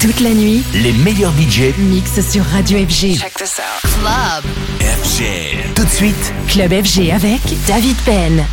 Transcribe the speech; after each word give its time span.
Toute 0.00 0.20
la 0.20 0.30
nuit, 0.30 0.62
Les 0.74 0.92
meilleurs 0.92 1.32
budgets 1.32 1.74
mix 1.76 2.20
sur 2.20 2.44
Radio 2.44 2.78
FG. 2.78 3.18
Check 3.18 3.34
this 3.34 3.58
out. 3.58 3.90
Club. 4.00 4.44
FG. 4.80 5.74
Tout 5.74 5.84
de 5.84 5.88
suite, 5.88 6.32
Club 6.46 6.70
FG 6.70 7.10
avec 7.10 7.40
David 7.66 7.96
Penn. 8.04 8.44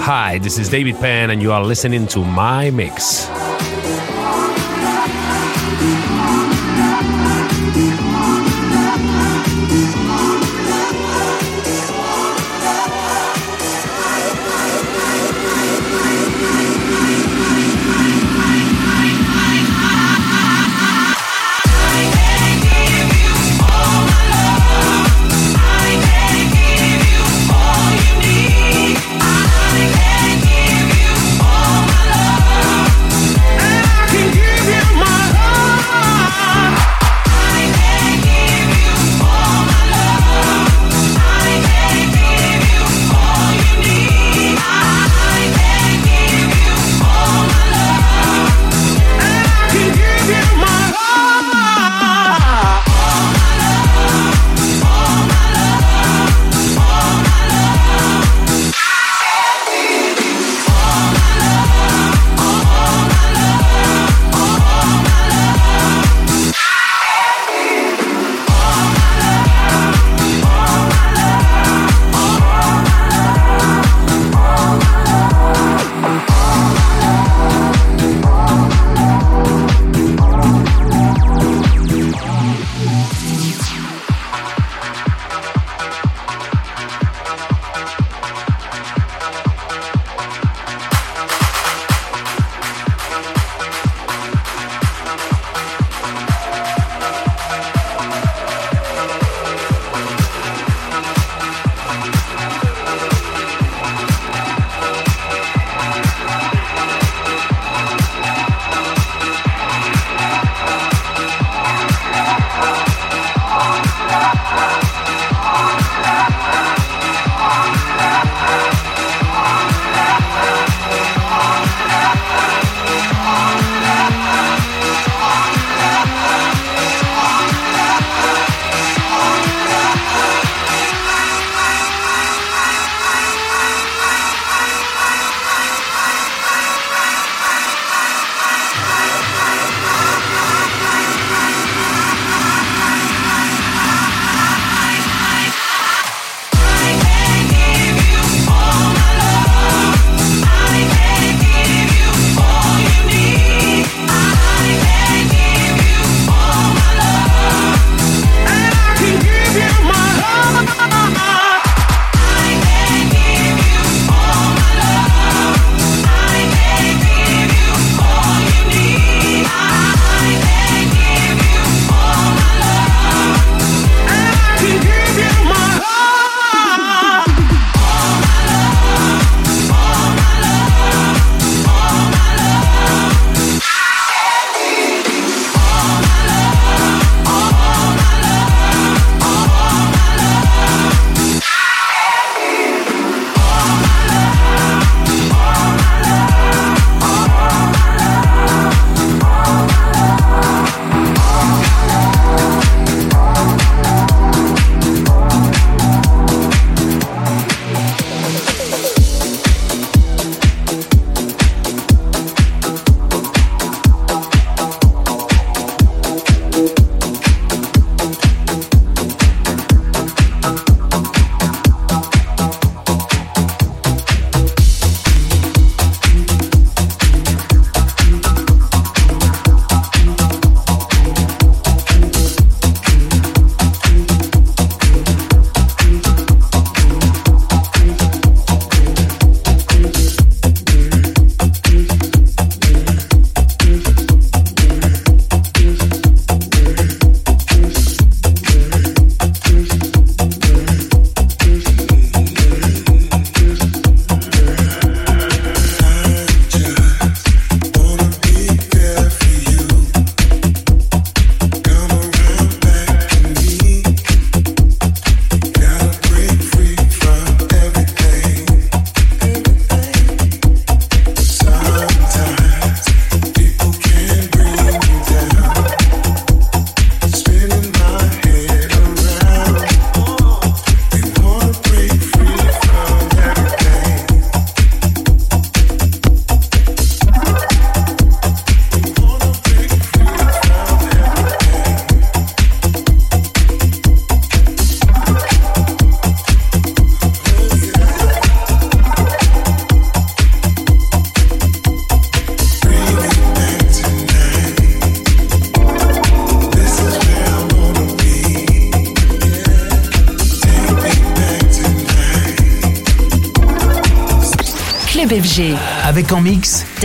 Hi, 0.00 0.38
this 0.40 0.58
is 0.58 0.68
David 0.68 0.96
Penn, 1.00 1.30
and 1.30 1.40
you 1.40 1.52
are 1.52 1.64
listening 1.64 2.08
to 2.08 2.24
My 2.24 2.72
Mix. 2.72 3.28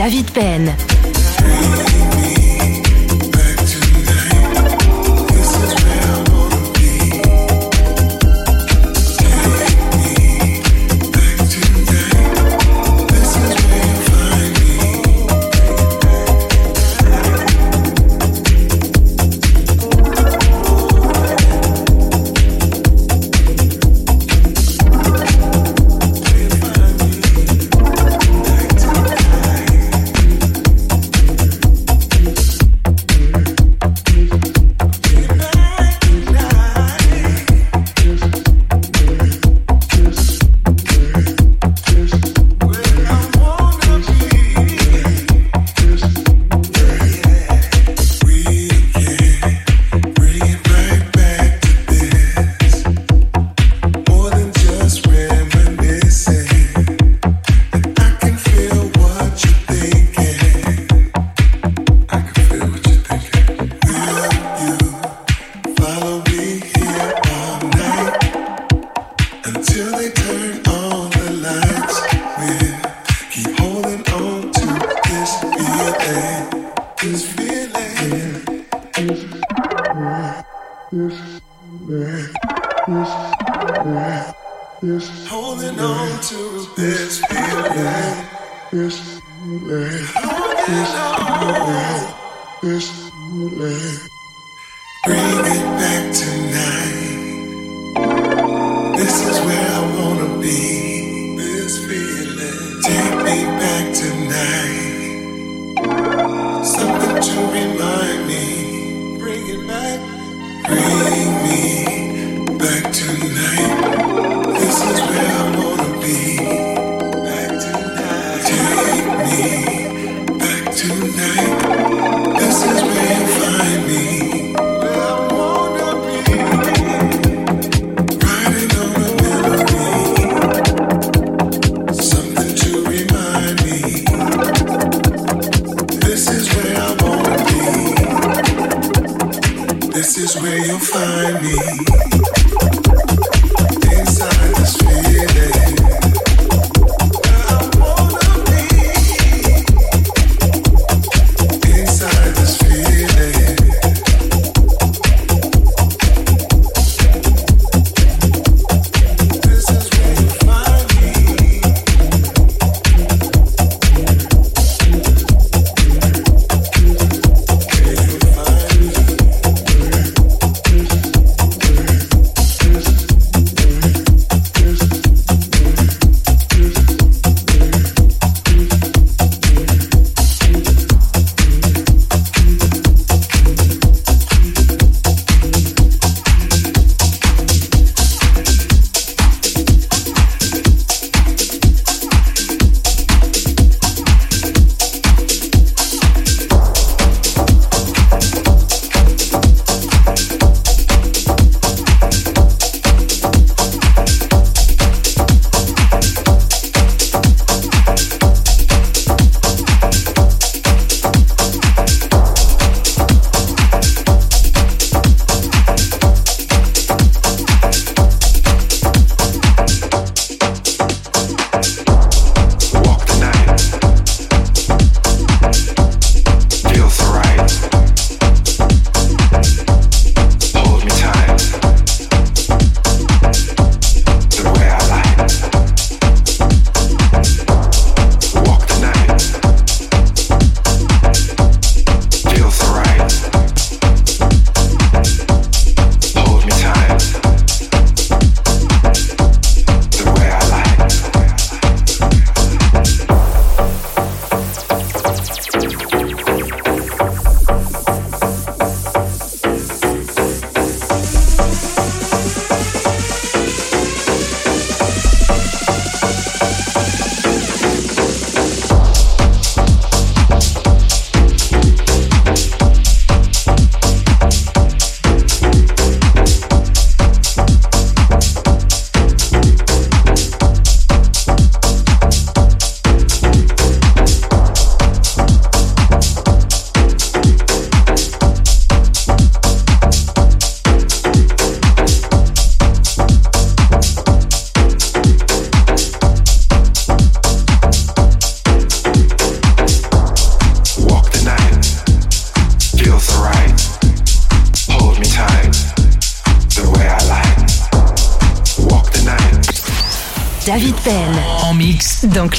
Mix 0.10 0.38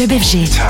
Club 0.00 0.12
FG. 0.12 0.70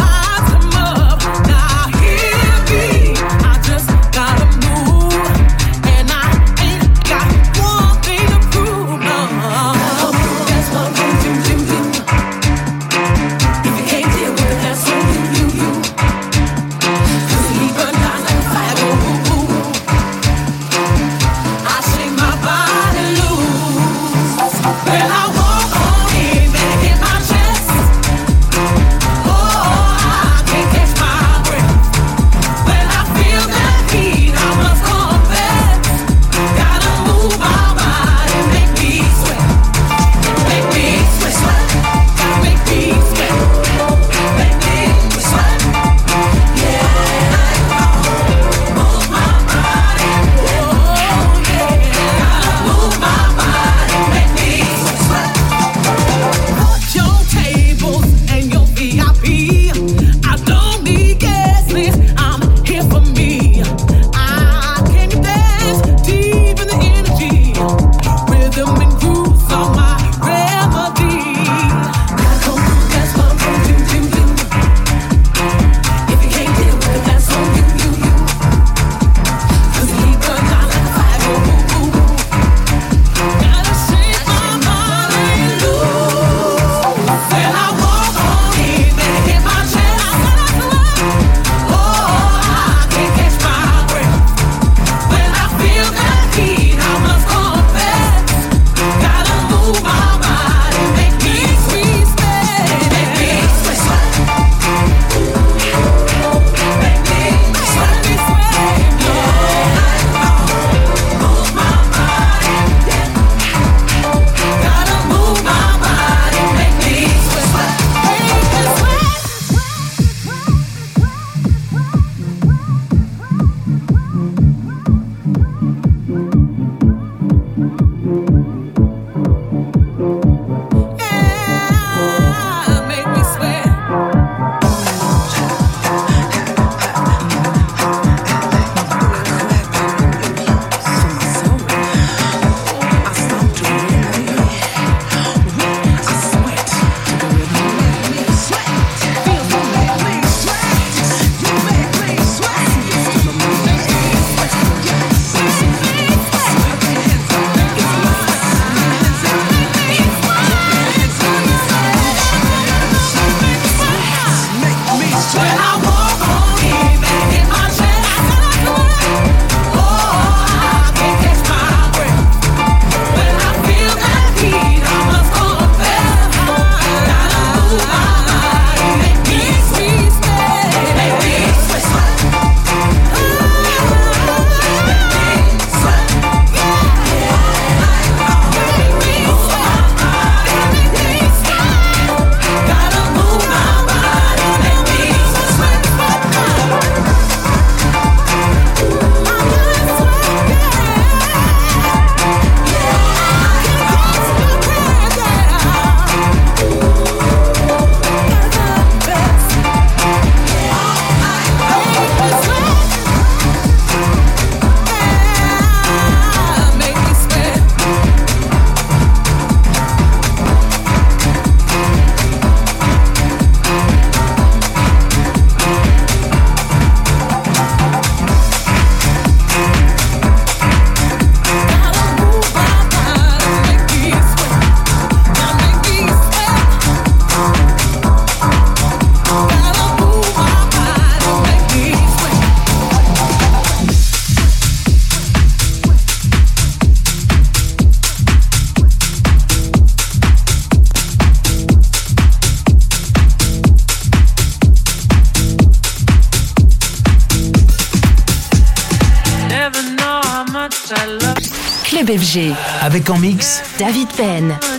David 263.77 264.09
Penn. 264.15 264.70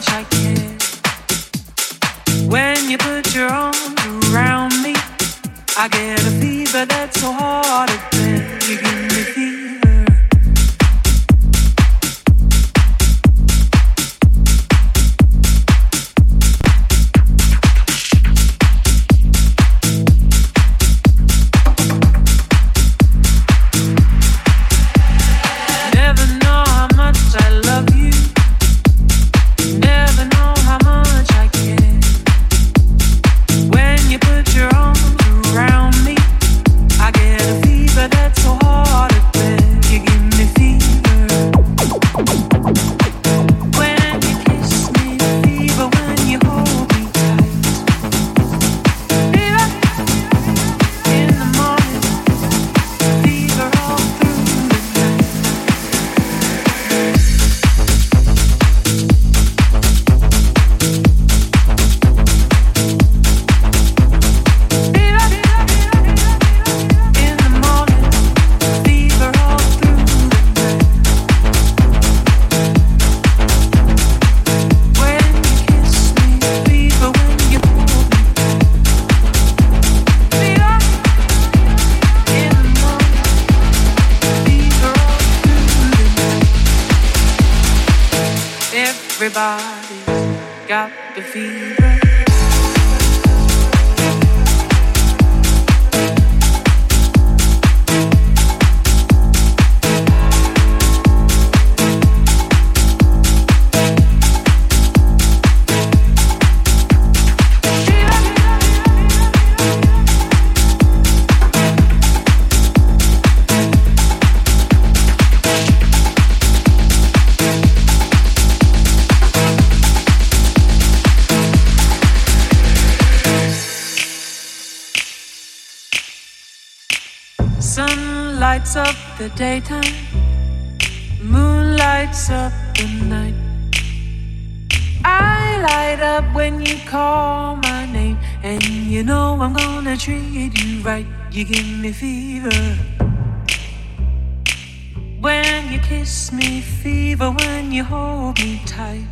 you 147.73 147.85
hold 147.85 148.39
me 148.41 148.61
tight. 148.67 149.07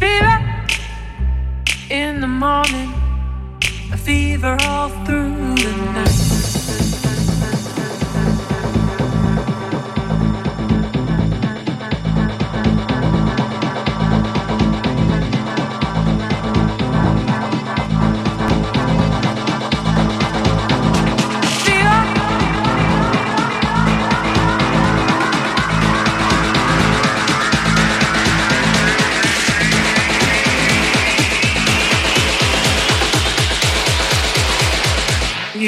Fever 0.00 0.38
in 1.90 2.22
the 2.22 2.26
morning, 2.26 2.90
a 3.92 3.96
fever 3.98 4.56
all 4.62 4.88
through 5.04 5.54
the 5.56 5.76
night. 5.92 6.51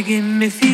give 0.05 0.23
me 0.23 0.51
fever. 0.51 0.74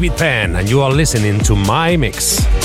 David 0.00 0.16
Penn, 0.16 0.56
and 0.56 0.70
you 0.70 0.80
are 0.80 0.90
listening 0.90 1.38
to 1.40 1.54
my 1.54 1.94
mix. 1.94 2.59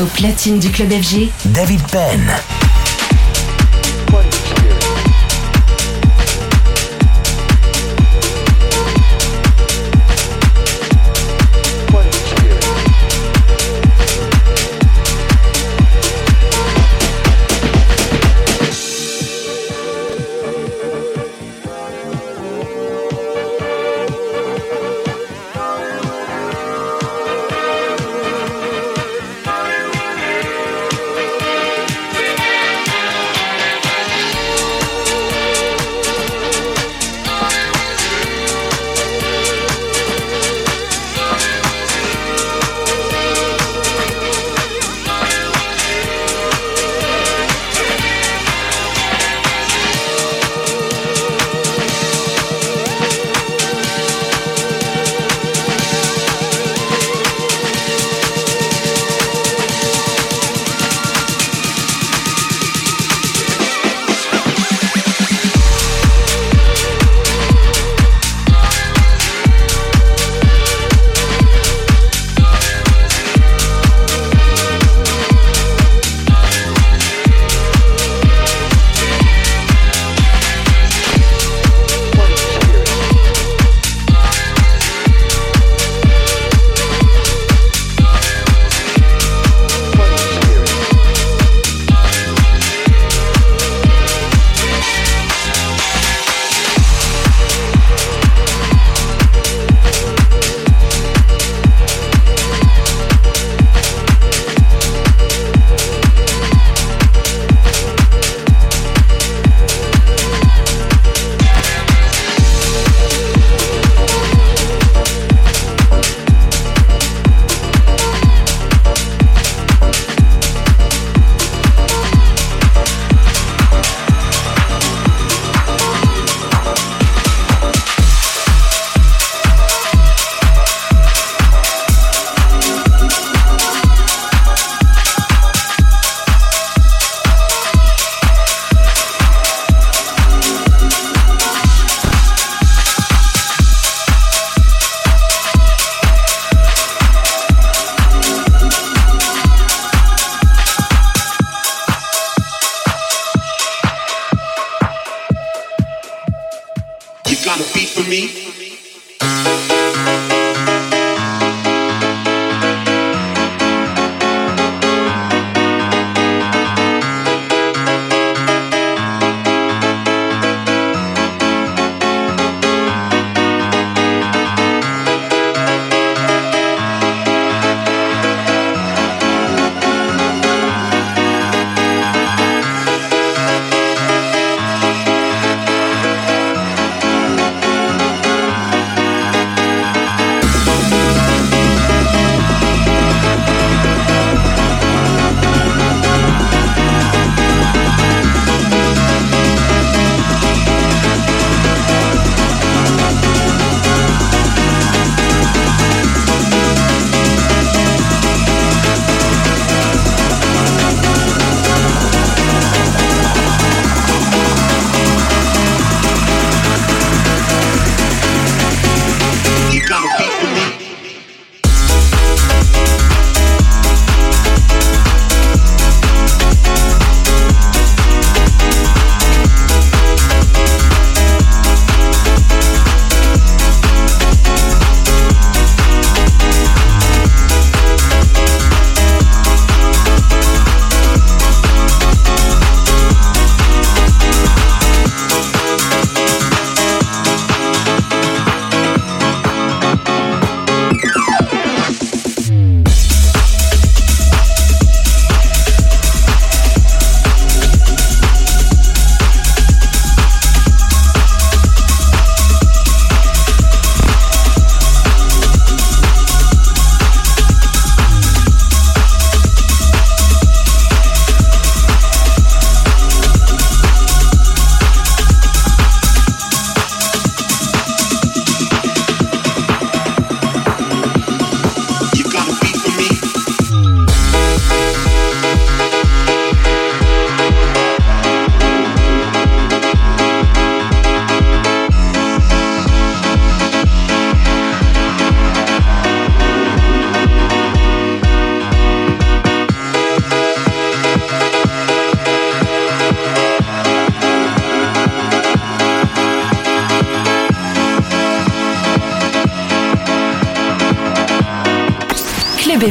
Au 0.00 0.04
platine 0.04 0.60
du 0.60 0.70
Club 0.70 0.92
FG, 0.92 1.28
David 1.46 1.82
Penn. 1.90 2.57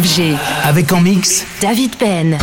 FG. 0.02 0.36
Avec 0.64 0.92
en 0.94 1.02
mix 1.02 1.46
David 1.60 1.96
Penn. 1.96 2.38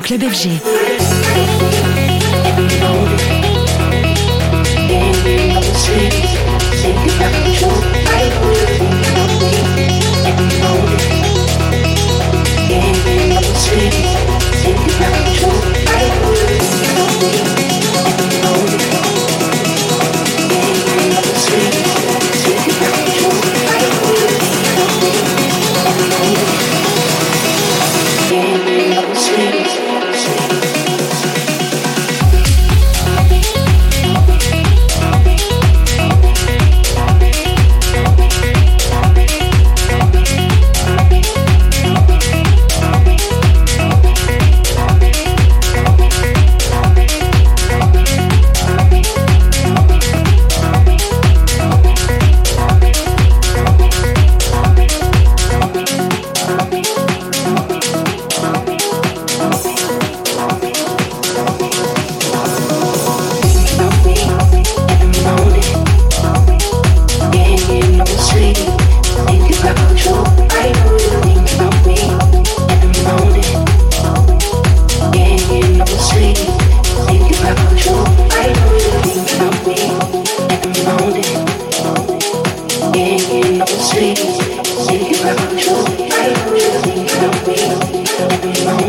Club 0.00 0.22
FG. 0.22 1.79
Describe 88.52 88.79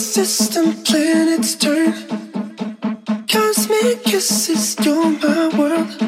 system 0.00 0.72
planets 0.82 1.54
turn. 1.56 1.92
Cosmic 3.28 4.02
kisses, 4.02 4.74
you're 4.82 5.10
my 5.10 5.48
world. 5.58 5.99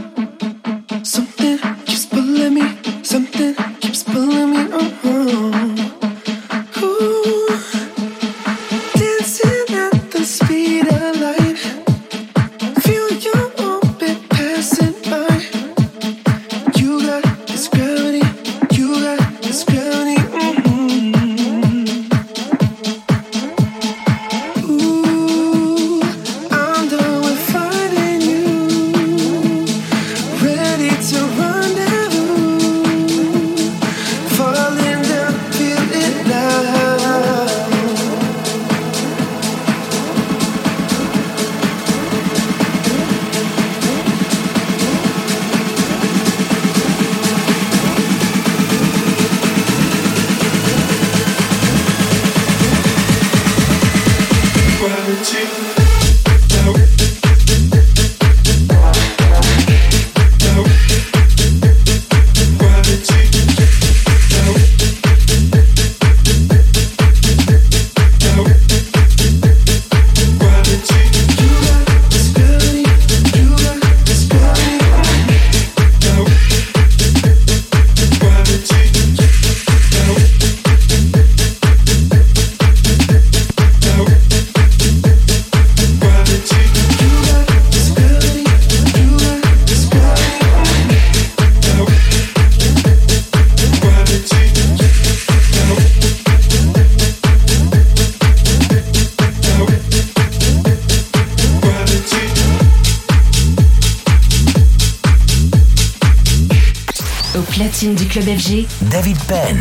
Club 107.72 108.26
FG, 108.26 108.90
David 108.90 109.16
Penn. 109.26 109.56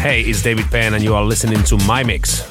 Hey, 0.00 0.22
it's 0.22 0.42
David 0.42 0.64
Penn, 0.70 0.94
and 0.94 1.04
you 1.04 1.14
are 1.14 1.22
listening 1.22 1.62
to 1.64 1.76
my 1.86 2.02
mix. 2.02 2.42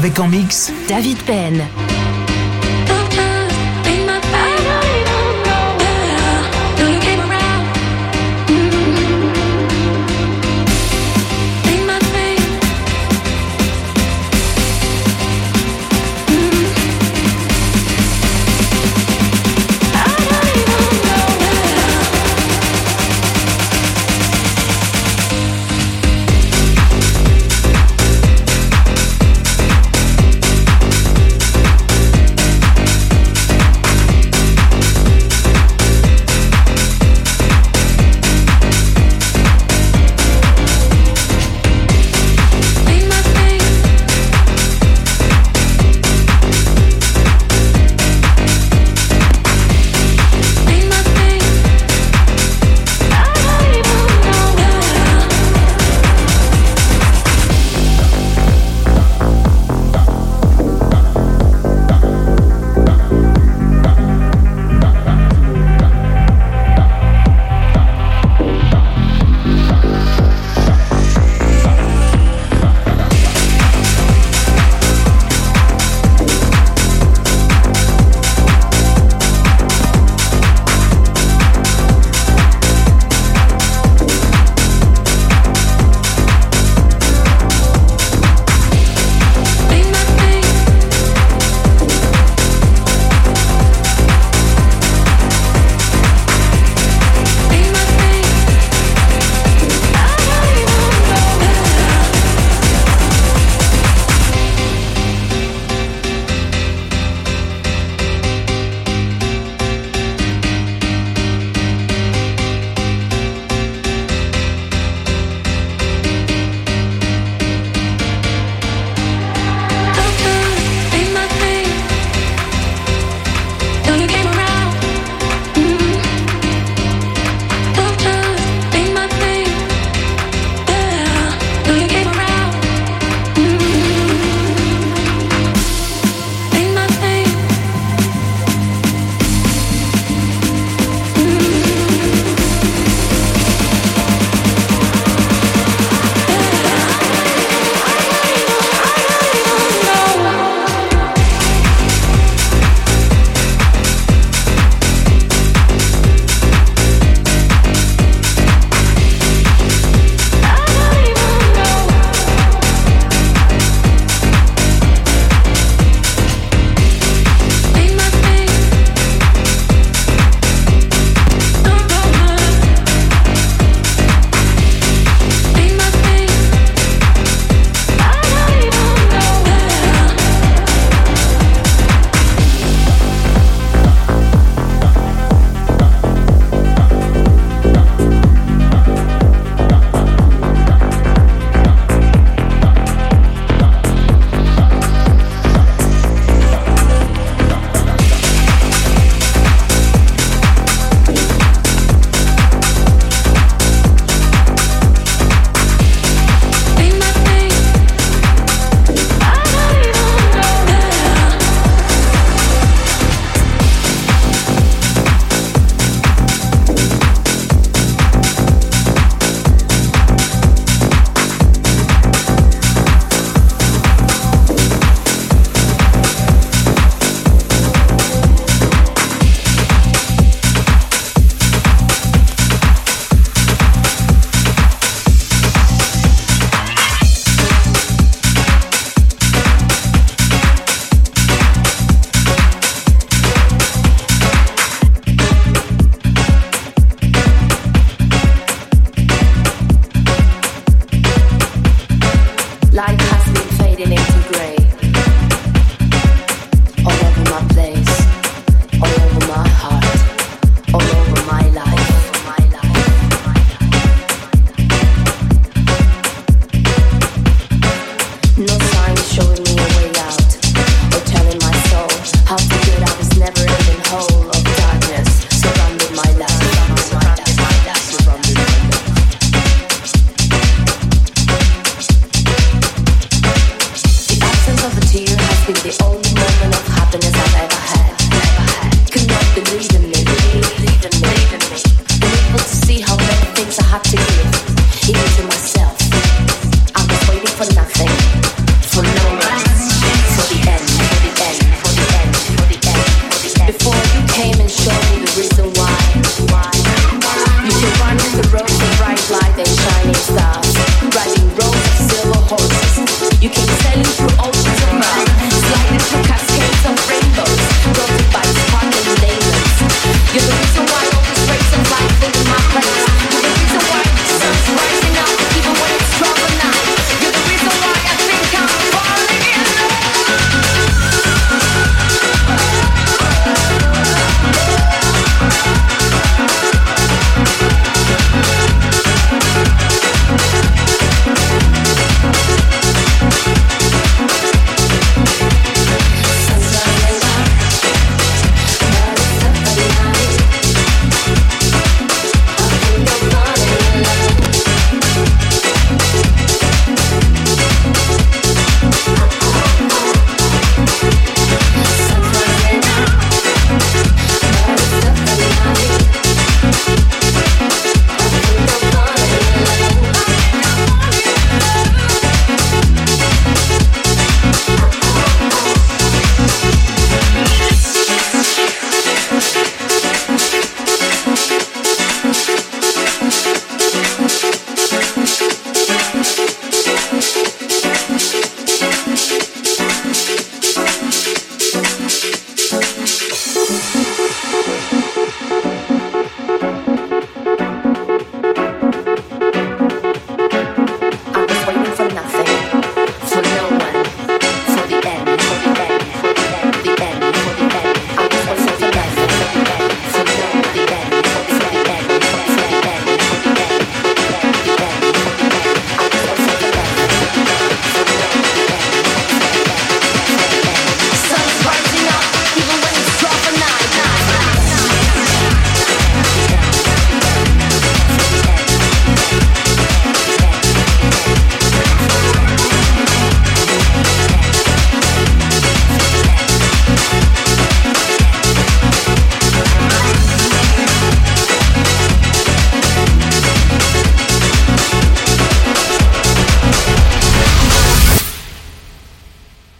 Avec 0.00 0.18
en 0.18 0.28
mix 0.28 0.72
David 0.88 1.18
Penn. 1.24 1.89